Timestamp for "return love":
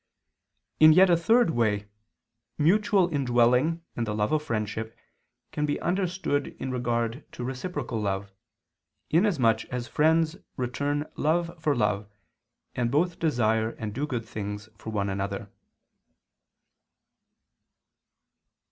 10.57-11.51